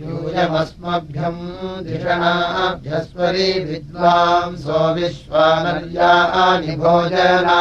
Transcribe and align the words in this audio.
यूयमस्मभ्यम् 0.00 1.42
धिषणाभ्यस्वरी 1.88 3.50
विद्वांसो 3.68 4.80
विश्वानर्यानि 4.94 6.72
भोजना 6.82 7.60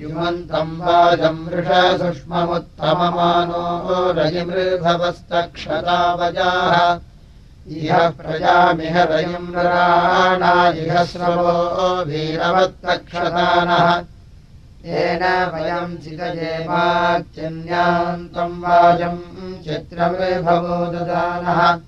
युमन्तम् 0.00 0.80
वाजम् 0.80 1.46
वृषसुष्ममुत्तममानो 1.48 3.64
रजिमृभवस्तक्षतावजाः 4.18 6.76
इह 7.68 8.08
प्रजामिह 8.08 9.02
रयिम् 9.02 9.50
नराणा 9.50 10.68
इह 10.68 11.04
श्रवो 11.04 12.04
वीरवत्तक्षतानः। 12.04 14.04
येन 14.84 15.50
वयम् 15.54 15.96
चिदजेवाच्यन्यान्तम् 15.96 18.60
वाजम् 18.60 19.64
चित्रमृभवो 19.64 20.86
ददानः। 20.86 21.80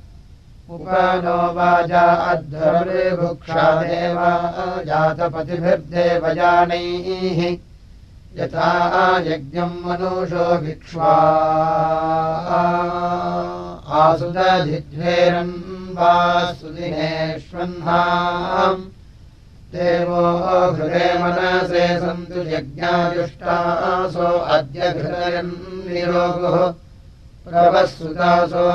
उपनो 0.75 1.53
वाजा 1.53 2.01
अध्वरभुक्षा 2.01 3.83
देवा 3.83 4.83
जातपतिभिर्देवजानैः 4.87 7.57
यथा 8.39 9.19
यज्ञम् 9.19 9.85
मनुषो 9.85 10.59
भिक्ष्वा। 10.59 11.13
आसुदधिध्वेरम् 13.89 15.53
वा 15.97 16.13
सुदिनेष्वह्नाम् 16.53 18.83
देवो 19.73 20.25
हृदे 20.75 21.09
मनसे 21.23 21.87
सन्तु 22.01 22.41
यज्ञायुष्टासो 22.41 24.39
अद्य 24.39 24.81
हृदयम् 24.81 25.93
निरोगुः। 25.93 26.75
प्रवःसुतासो 27.47 28.67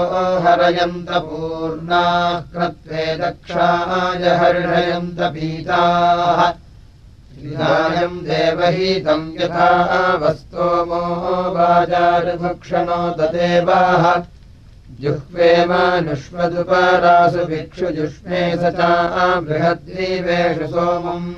हरयन्तपूर्णाः 0.43 2.41
कृत्वे 2.53 3.05
दक्षाय 3.17 4.23
हर्षयन्त 4.41 5.19
पीताः 5.21 6.41
श्रीरायम् 7.41 8.21
देवहीतम् 8.21 9.41
यथा 9.41 9.69
वस्तोमो 10.21 11.03
वाजारुभक्षणो 11.53 13.01
तदेवाः। 13.11 14.03
जुह्वेमानुष्वदुपरासु 15.01 17.45
भिक्षुजुष्मे 17.45 18.41
स 18.55 18.59
च 18.59 18.61
बृहद्रीवेषु 19.45 20.67
सोमम्। 20.67 21.33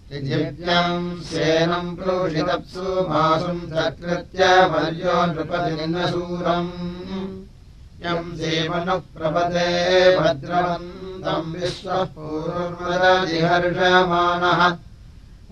दिव्यम् 0.09 1.07
सेनम् 1.31 1.95
प्रोषितप्सु 1.97 2.85
मासुम् 3.09 3.69
सकृत्य 3.71 4.41
मर्यो 4.71 5.15
नृपतिनिसूरम् 5.31 6.71
यम् 8.05 8.35
सेवनः 8.39 8.99
प्रपदे 9.15 9.69
भद्रवन्तम् 10.19 11.53
विश्वः 11.55 12.01
पूर्वजिहर्षमाणः 12.15 14.61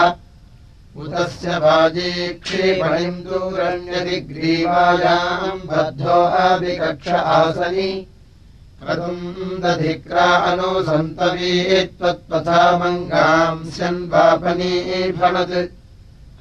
उतस्य 1.02 1.48
वाजीक्षिपणिम् 1.62 3.24
दूरण्यदिग्रीवायाम् 3.24 5.66
बद्धो 5.70 6.18
अभिकक्ष 6.42 7.08
आसनि। 7.08 7.90
क्रतुम् 8.82 9.58
दधिक्रा 9.62 10.28
अनुसन्तवी 10.50 11.54
त्वत्पथा 11.98 12.60
मङ्गाम् 12.78 13.66
स्यन्वापनी 13.74 14.72
फणत् 15.18 15.56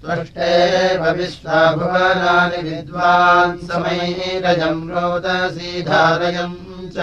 त्वष्टेव 0.00 1.00
विश्वाभुवनानि 1.18 2.60
विद्वान् 2.68 3.62
समैरजम् 3.68 4.90
रोदसी 4.90 5.70
धारयम् 5.82 6.58
च। 6.96 6.98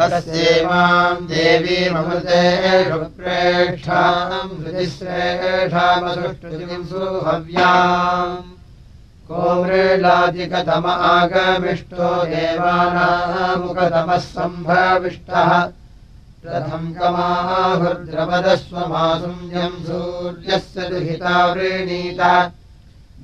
कस्येमाम् 0.00 1.26
देवीमृतेषु 1.30 2.98
प्रेक्षाम् 3.18 4.58
हृदिश्रेषामसुष्टुतिम् 4.64 6.88
सुहव्याम् 6.90 8.53
को 9.30 9.42
मृलादिकतम 9.62 10.86
आगमिष्टो 10.86 12.08
देवानामुकतमः 12.32 14.18
सम्भविष्टः 14.24 15.50
रथम् 16.46 16.94
कमाहुर्द्रवदस्वमासुम् 16.94 19.44
सूर्यस्य 19.86 20.88
दुहिता 20.90 21.36
वृणीत 21.52 22.20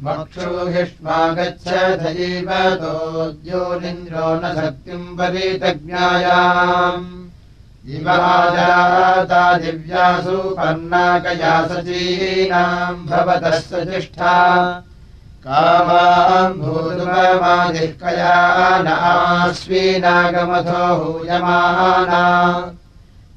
भक्षोहिष्मा 0.04 1.18
गच्छधीवतोद्योनिन्द्रो 1.36 4.28
न 4.42 4.44
शक्तिम् 4.60 5.16
परितज्ञायाम् 5.18 7.04
दिव्यासु 9.62 10.38
पर्णाकया 10.58 11.54
सचीनाम् 11.68 13.06
भवतः 13.10 13.56
सजिष्ठा 13.70 14.34
नास्वीनागमथो 18.82 20.94
हूयमाना। 20.94 22.72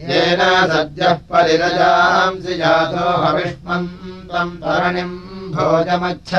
येन 0.00 0.40
सद्यः 0.70 1.14
परिरजांसि 1.30 2.54
जातो 2.54 3.06
हविष्मन्तम् 3.22 4.58
तरणिम् 4.62 5.16
भोजमच्छ। 5.52 6.30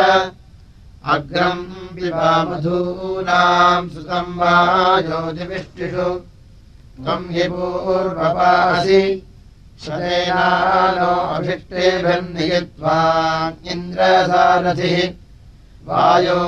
अग्रम् 1.14 1.64
पिबामधूनाम् 1.96 3.90
सुतम् 3.90 4.38
वा 4.40 4.56
ज्योतिविष्टिषु 5.02 6.10
त्वम् 7.04 7.32
हि 7.32 7.44
पूर्वपासि। 7.44 9.24
शरेणानो 9.86 11.06
अभिष्टेभिर्नियित्वा 11.06 12.98
इन्द्रसारथिः। 13.68 15.14
वायो 15.86 16.40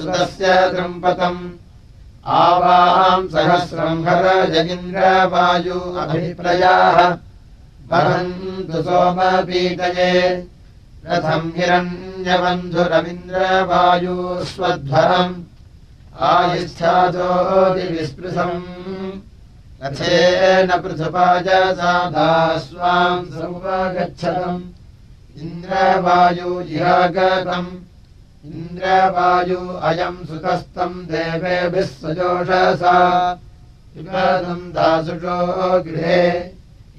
सुतस्य 0.00 0.72
दृम्पतम् 0.72 1.50
आवाम् 2.26 3.28
जगिन्द्रवायु 4.54 5.80
अभिप्रयाः 5.80 6.98
वहन्तु 7.90 8.82
सोमपीतये। 8.82 10.12
रथम् 11.06 11.52
हिरण्यबन्धुरविन्द्रवायु 11.56 14.44
स्वध्वरम् 14.44 15.42
आयुष्ठादोदिविस्पृशम् 16.20 18.62
रथेन 19.86 20.80
पृथुपाज 20.80 21.48
साधा 21.48 22.58
स्वाम् 22.58 23.26
सर्वगच्छतम् 23.26 24.62
इन्द्रवायु 25.40 26.62
जिहागतम्। 26.62 27.66
इन्द्रवायु 28.44 29.68
अयम् 29.68 30.26
सुतस्तम् 30.26 30.94
देवेभिः 30.94 31.82
सजोषसा। 31.82 33.38
विपदम् 33.96 34.72
दासुषो 34.72 35.82
गृहे। 35.82 36.50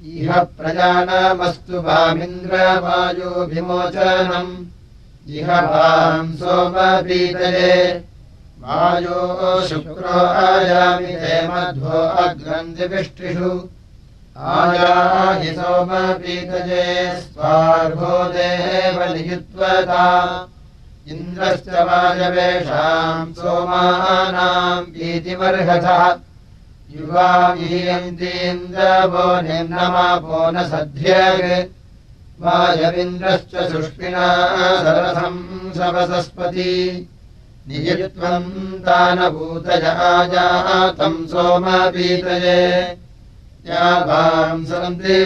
इह 0.05 0.43
प्रजानमस्तु 0.43 1.81
वामिन्द्रवायोभिमोचनम्। 1.81 4.65
इह 5.29 5.59
वाम् 5.59 6.33
सोमपीतये 6.33 8.03
वायो 8.61 9.19
शुक्रो 9.67 10.19
आयामि 10.43 11.13
ते 11.21 11.35
मध्वो 11.47 11.99
अग्रन्दिविष्टिषु 12.21 13.49
आयाहि 14.53 15.51
सोमपीतये 15.57 16.85
स्वार्भो 17.21 18.13
नियुत्वता। 19.13 20.05
इन्द्रश्च 21.13 21.67
वायवेषाम् 21.87 23.33
सोमानाम् 23.39 24.91
भीतिमर्हतः 24.93 26.01
युवा 26.95 27.29
वीयन्तीन्द्रवो 27.59 29.27
निम्नमापो 29.47 30.39
न 30.51 30.63
सध्यग् 30.71 31.45
वायविन्द्रश्च 32.41 33.55
सुष्मिना 33.71 34.27
सरथम् 34.83 35.71
सवसस्पति 35.77 36.73
नियत्वम् 37.69 38.81
दानभूतय 38.81 39.87
आजातम् 39.87 41.27
सोमपीतये। 41.27 42.97
या 43.67 44.05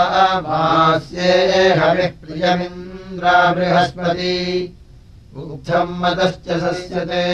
मास्येहविः 0.47 2.13
प्रियमिन्द्रा 2.21 3.37
बृहस्पति। 3.53 4.37
उक्थम् 5.37 5.99
मदश्च 6.01 6.47
सस्यते 6.63 7.25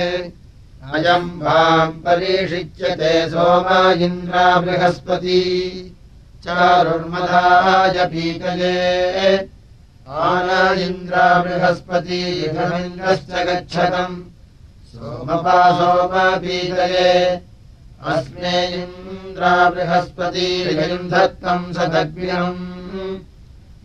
अयम् 0.82 1.42
वाम् 1.42 1.92
परीषिच्यते 1.92 3.30
सोम 3.30 3.92
इन्द्रा 3.92 4.60
बृहस्पती। 4.60 5.42
चारुर्मदाय 6.44 8.06
पीतये। 8.06 9.50
आन 10.08 10.78
इन्द्रा 10.78 11.44
बृहस्पती 11.44 12.22
इदमिन्द्रश्च 12.24 13.32
गच्छतम्। 13.32 14.22
सोमपा 14.88 15.72
सोमपीतये 15.72 17.42
अस्मे 18.04 18.68
इन्द्रा 18.68 19.70
बृहस्पतीम् 19.70 21.10
धत्तम् 21.10 21.74
सदग्निम्। 21.74 23.20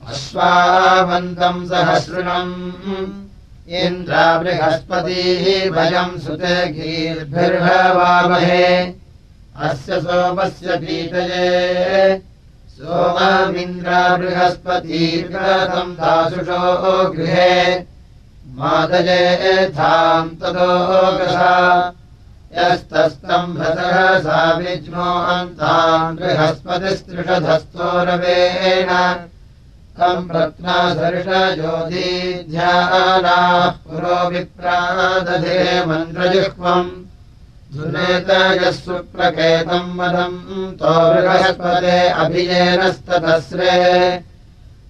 अश्वावन्तम् 0.09 1.67
सहस्रिणम् 1.67 3.26
इन्द्रा 3.69 4.39
बृहस्पतीः 4.39 5.71
भयम् 5.71 6.19
सुते 6.19 6.67
गीर्भिर्भवामहे 6.67 8.95
अस्य 9.57 10.01
सोमस्य 10.01 10.77
पीतये। 10.77 12.23
सोममिन्द्रा 12.69 14.17
बृहस्पतीर्गतम् 14.17 15.95
दासुषो 15.95 17.11
गृहे। 17.11 17.85
मादयेथाम् 18.57 20.31
तदोगसा 20.31 21.95
यस्तस्तम्भसः 22.55 24.19
सा 24.19 24.59
विज्मोहन्ताम् 24.59 26.17
बृहस्पतिस्तृषधस्तोरवेण 26.17 28.89
रत्ना 29.99 30.77
सर्षज्योतिध्यानाः 30.95 33.69
पुरो 33.85 34.17
विप्रादधे 34.31 35.61
मन्त्रजिह्वम् 35.89 36.91
धुनेतयः 37.77 38.75
सुप्रकेतम् 38.77 39.95
मदम् 39.99 40.39
तो 40.81 40.93
बृहस्पते 41.13 41.99
अभिजेनस्ततस्रे 42.23 43.77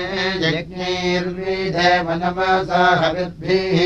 यज्ञैर्विधे 0.44 2.02
मनमसा 2.02 2.84
हविर्भिः। 3.00 3.78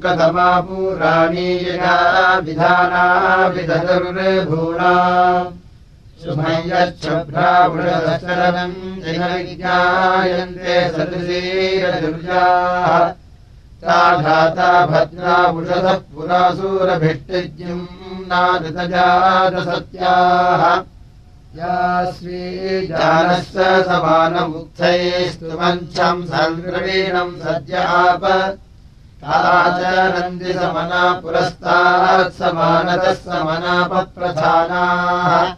कथमापूराणीयया 0.03 1.95
विधाना 2.45 3.06
विधरुर्भूणा 3.53 4.93
शुभयच्छभ्रावृषदशरणम् 6.23 8.77
जयविज्ञायन्ते 9.03 10.75
सदृशीरदुर्याः 10.95 12.88
घाता 13.84 14.86
भद्रावुषधः 14.86 15.94
पुरासूरभिष्टिज्यम् 15.94 17.86
नादृतजातसत्याः 18.30 20.63
या 21.58 21.76
स्वीजानस्य 22.12 23.84
समानमुक्थैस्तुमञ्छम् 23.84 26.28
सङ्ग्रवीणम् 26.28 27.40
सद्य 27.40 27.78
आप। 27.78 28.22
च 29.24 29.26
नन्दिसमना 30.13 31.04
पुरस्तात् 31.22 32.34
समानतः 32.34 33.13
समनापप्रधानाः। 33.13 35.54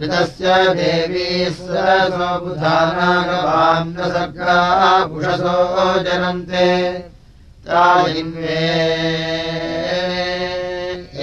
ऋतस्य 0.00 0.48
देवी 0.74 1.28
स्वबुधानागवान्न 1.54 4.08
सर्गा 4.08 4.60
पुषसो 5.06 6.02
जनन्ते 6.02 6.68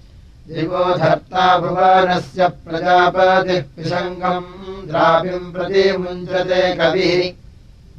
दिवो 0.49 0.85
धर्ता 0.99 1.59
भुवनस्य 1.59 2.49
प्रजापतिः 2.49 3.63
पिशङ्गम् 3.77 4.89
द्राविम् 4.89 5.53
मुञ्चते 5.99 6.63
कविः 6.77 7.21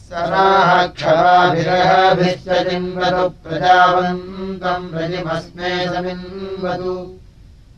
स 0.00 0.02
सराः 0.08 0.70
क्षराभिरहभिश्च 0.96 2.48
जिन्वतु 2.68 3.24
प्रजावन्तम् 3.44 4.92
रजिमस्मे 4.94 5.72
समिन्वतु। 5.92 6.94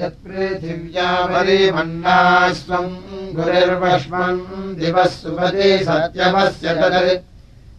यत्पृथिव्यापरिमन्ना 0.00 2.18
स्वम् 2.52 2.96
गुरिर्वश्मन् 3.36 4.40
दिवः 4.80 5.04
सुपति 5.04 5.70
सत्यमस्य 5.84 6.68
तद् 6.80 7.08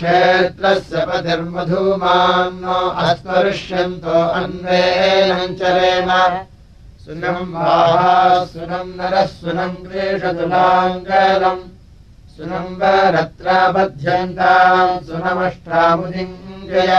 क्षेत्रस्य 0.00 0.96
पतिर्मधूमान्नो 1.08 2.76
अस्पर्ष्यन्तो 3.04 4.16
अन्वेनम् 4.38 5.56
चरेम। 5.56 6.10
सुनम् 7.04 7.52
वाः 7.54 8.04
सुनम् 8.44 8.96
नरः 8.96 9.26
सुनम् 12.36 12.76
वरत्राबध्यन्ताम् 12.80 14.24
सुनमष्टामुदिङ्गय। 15.06 16.92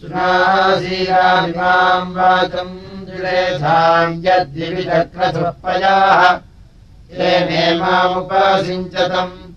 सुनासीरामिमाम् 0.00 2.14
वाचम् 2.16 2.74
द्विलेधाम् 3.06 4.20
यद्दिविचक्रसुपयाः 4.26 6.20
येने 7.16 7.64
मामुपासिञ्चतम् 7.80 9.51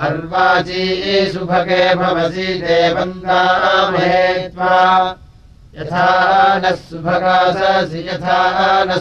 अर्वाची 0.00 1.32
सुभगे 1.32 1.94
भवसि 1.94 2.42
देवन्दामे 2.42 4.48
त्वा। 4.48 5.16
यथा 5.74 6.58
नः 6.58 6.70
सुभगाससि 6.70 7.98
यथा 7.98 8.84
नः 8.84 8.98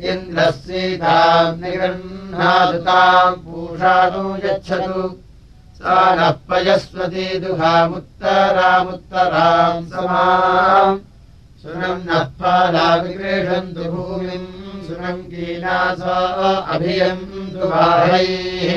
इन्द्रः 0.00 0.50
सीताम् 0.50 1.60
निगृह्णादुताम् 1.60 3.34
पूषाणु 3.34 4.36
यच्छतु। 4.36 5.16
सा 5.74 6.14
नः 6.14 6.30
पयस्वती 6.30 7.38
दुहामुत्तरामुत्तराम् 7.38 9.86
समाम् 9.86 10.98
सुरम् 11.64 12.02
नत्वा 12.06 12.70
नाविषन्तु 12.70 13.84
भूमिम् 13.90 14.48
सुनम् 14.86 15.22
कीलासा 15.30 16.16
अभियन्तु 16.74 17.68
बाहैः। 17.68 18.72